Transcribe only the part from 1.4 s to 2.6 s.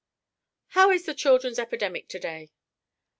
epidemic to day?"